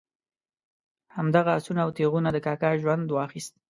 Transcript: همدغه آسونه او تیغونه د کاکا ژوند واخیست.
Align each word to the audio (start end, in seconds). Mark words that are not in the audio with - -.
همدغه 1.15 1.51
آسونه 1.57 1.81
او 1.83 1.91
تیغونه 1.97 2.29
د 2.33 2.37
کاکا 2.45 2.69
ژوند 2.81 3.07
واخیست. 3.11 3.53